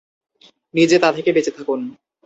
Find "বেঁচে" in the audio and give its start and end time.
1.31-1.51